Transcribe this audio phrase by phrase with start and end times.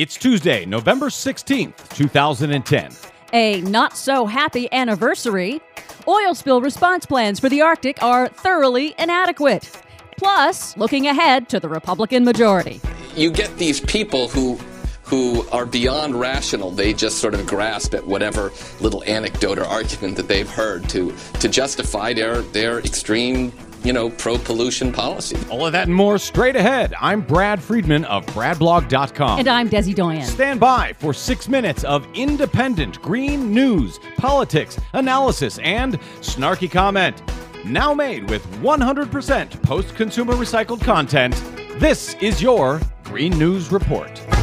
[0.00, 2.90] It's Tuesday, November 16th, 2010.
[3.34, 5.60] A not so happy anniversary.
[6.08, 9.70] Oil spill response plans for the Arctic are thoroughly inadequate.
[10.16, 12.80] Plus, looking ahead to the Republican majority.
[13.14, 14.58] You get these people who
[15.02, 16.70] who are beyond rational.
[16.70, 21.14] They just sort of grasp at whatever little anecdote or argument that they've heard to
[21.40, 23.52] to justify their their extreme
[23.84, 25.38] you know, pro pollution policy.
[25.50, 26.94] All of that and more straight ahead.
[27.00, 29.38] I'm Brad Friedman of BradBlog.com.
[29.38, 30.24] And I'm Desi Doyen.
[30.24, 37.22] Stand by for six minutes of independent green news, politics, analysis, and snarky comment.
[37.64, 41.34] Now made with 100% post consumer recycled content,
[41.78, 44.39] this is your Green News Report.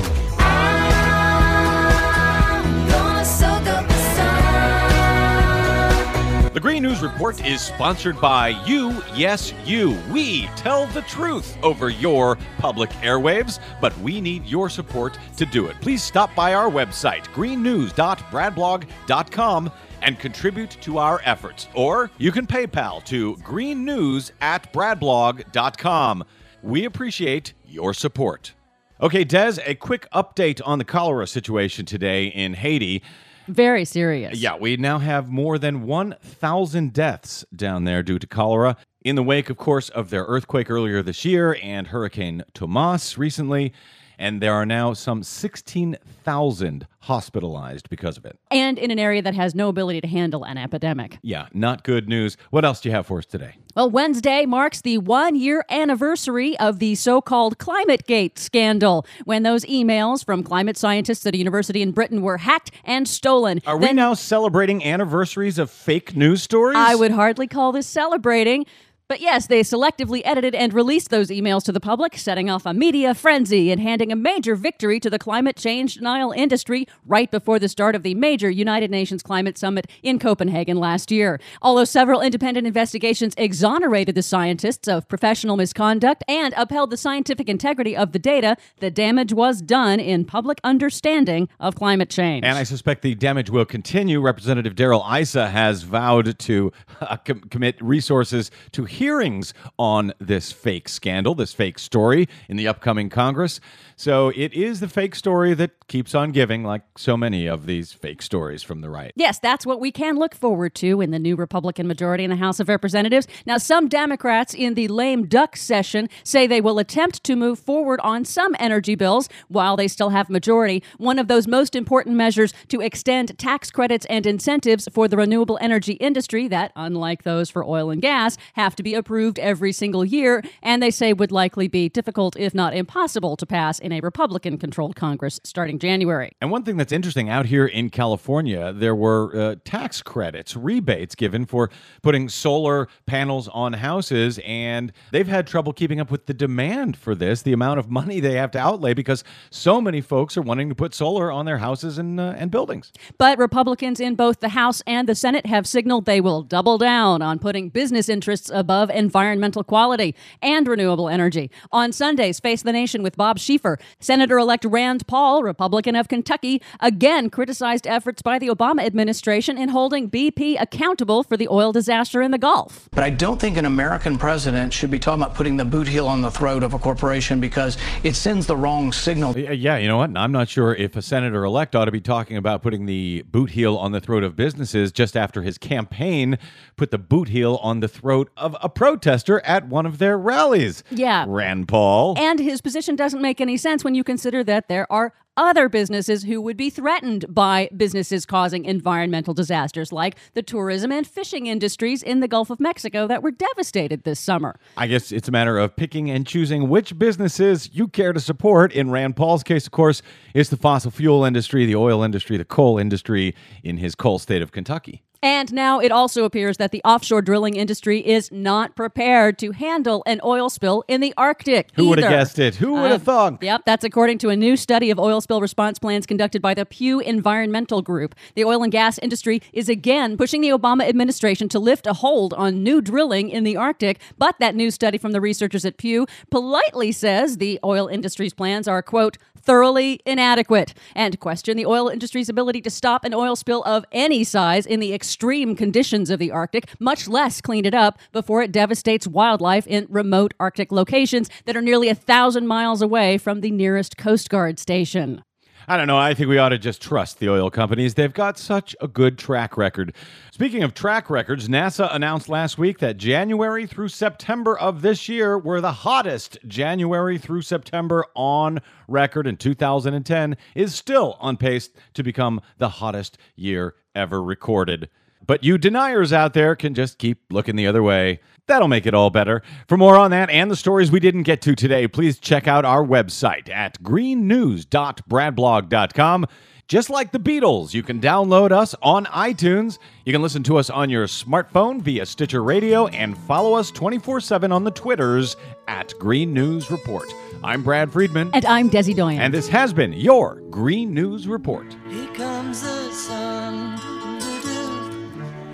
[6.58, 9.96] The Green News Report is sponsored by you, yes, you.
[10.12, 15.68] We tell the truth over your public airwaves, but we need your support to do
[15.68, 15.80] it.
[15.82, 21.68] Please stop by our website, greennews.bradblog.com, and contribute to our efforts.
[21.76, 26.24] Or you can PayPal to greennews at bradblog.com.
[26.64, 28.56] We appreciate your support.
[29.00, 33.03] Okay, Des, a quick update on the cholera situation today in Haiti.
[33.48, 34.38] Very serious.
[34.38, 38.76] Yeah, we now have more than 1,000 deaths down there due to cholera.
[39.02, 43.72] In the wake, of course, of their earthquake earlier this year and Hurricane Tomas recently
[44.18, 48.38] and there are now some 16,000 hospitalized because of it.
[48.52, 51.20] And in an area that has no ability to handle an epidemic.
[51.22, 52.38] Yeah, not good news.
[52.50, 53.56] What else do you have for us today?
[53.76, 59.64] Well, Wednesday marks the one year anniversary of the so called ClimateGate scandal, when those
[59.66, 63.62] emails from climate scientists at a university in Britain were hacked and stolen.
[63.68, 66.76] Are then, we now celebrating anniversaries of fake news stories?
[66.78, 68.66] I would hardly call this celebrating.
[69.09, 72.73] But yes, they selectively edited and released those emails to the public, setting off a
[72.73, 77.58] media frenzy and handing a major victory to the climate change denial industry right before
[77.58, 81.39] the start of the major United Nations Climate Summit in Copenhagen last year.
[81.61, 87.96] Although several independent investigations exonerated the scientists of professional misconduct and upheld the scientific integrity
[87.96, 92.44] of the data, the damage was done in public understanding of climate change.
[92.44, 94.19] And I suspect the damage will continue.
[94.19, 100.90] Representative Darrell Issa has vowed to uh, com- commit resources to hearings on this fake
[100.90, 103.59] scandal, this fake story in the upcoming Congress.
[103.96, 107.94] So it is the fake story that keeps on giving, like so many of these
[107.94, 109.12] fake stories from the right.
[109.16, 112.35] Yes, that's what we can look forward to in the new Republican majority in the
[112.35, 113.28] House of Representatives.
[113.46, 118.00] Now, some Democrats in the lame duck session say they will attempt to move forward
[118.02, 120.84] on some energy bills while they still have majority.
[120.97, 125.58] One of those most important measures to extend tax credits and incentives for the renewable
[125.62, 130.06] energy industry that, unlike those for oil and gas, have to be approved every single
[130.06, 134.00] year, and they say would likely be difficult, if not impossible, to pass in a
[134.02, 136.31] Republican controlled Congress starting January.
[136.42, 141.16] And one thing that's interesting out here in California, there were uh, tax credits, rebates
[141.16, 141.70] given for
[142.02, 147.16] putting solar panels on houses, and they've had trouble keeping up with the demand for
[147.16, 150.70] this, the amount of money they have to outlay because so many folks are wanting
[150.70, 152.92] to put solar on their houses and, uh, and buildings.
[153.18, 157.22] But Republicans in both the House and the Senate have signaled they will double down
[157.22, 161.50] on putting business interests above environmental quality and renewable energy.
[161.72, 166.62] On Sundays, Face the Nation with Bob Schieffer Senator elect Rand Paul, Republican of Kentucky,
[166.80, 172.22] again criticized efforts by the Obama administration in holding BP accountable for the oil disaster
[172.22, 172.90] in the Gulf.
[172.92, 176.08] But I don't think an American president should be talking about putting the boot heel
[176.08, 179.32] on the throat of a corporation because it sends the wrong signal.
[179.32, 180.16] Uh, yeah, you know what?
[180.16, 183.52] I'm not sure if a senator elect ought to be talking about putting the boot
[183.52, 186.38] heel on the throat of businesses just after his campaign
[186.76, 190.83] put the boot heel on the throat of a protester at one of their rallies.
[190.89, 191.25] Yeah.
[191.28, 192.16] Rand Paul.
[192.17, 195.69] And his position doesn't make any sense sense when you consider that there are other
[195.69, 201.45] businesses who would be threatened by businesses causing environmental disasters, like the tourism and fishing
[201.45, 204.57] industries in the Gulf of Mexico that were devastated this summer.
[204.78, 208.72] I guess it's a matter of picking and choosing which businesses you care to support.
[208.72, 210.01] In Rand Paul's case, of course,
[210.34, 214.41] it's the fossil fuel industry, the oil industry, the coal industry in his coal state
[214.41, 215.03] of Kentucky.
[215.22, 220.03] And now it also appears that the offshore drilling industry is not prepared to handle
[220.05, 221.69] an oil spill in the Arctic.
[221.75, 222.55] Who would have guessed it?
[222.55, 223.43] Who would have uh, thought?
[223.43, 226.66] Yep, that's according to a new study of oil spill response plans conducted by the
[226.66, 228.16] Pew Environmental Group.
[228.35, 232.34] The oil and gas industry is again pushing the Obama administration to lift a hold
[232.34, 236.05] on new drilling in the Arctic, but that new study from the researchers at Pew
[236.29, 239.17] politely says the oil industry's plans are, quote,
[239.47, 244.22] thoroughly inadequate and question the oil industry's ability to stop an oil spill of any
[244.22, 248.52] size in the extreme conditions of the Arctic, much less clean it up before it
[248.52, 253.50] devastates wildlife in remote Arctic locations that are nearly a thousand miles away from the
[253.50, 255.24] nearest Coast Guard station.
[255.69, 255.97] I don't know.
[255.97, 257.96] I think we ought to just trust the oil companies.
[257.96, 259.93] They've got such a good track record.
[260.31, 265.38] Speaking of track records, NASA announced last week that January through September of this year
[265.38, 272.01] were the hottest January through September on record, and 2010 is still on pace to
[272.01, 274.89] become the hottest year ever recorded.
[275.25, 278.19] But you deniers out there can just keep looking the other way.
[278.48, 279.41] That'll make it all better.
[279.67, 282.63] For more on that and the stories we didn't get to today, please check out
[282.63, 286.27] our website at greennews.bradblog.com.
[286.67, 289.79] Just like the Beatles, you can download us on iTunes.
[290.03, 294.20] You can listen to us on your smartphone via Stitcher Radio and follow us 24
[294.20, 295.38] 7 on the Twitters
[295.70, 297.08] at Green News Report.
[297.41, 298.31] I'm Brad Friedman.
[298.34, 299.22] And I'm Desi Doyen.
[299.22, 301.74] And this has been your Green News Report.
[301.89, 302.76] Here comes the sun.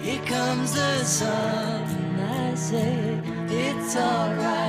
[0.04, 1.84] Here comes the sun.
[1.84, 4.63] and I say it's alright.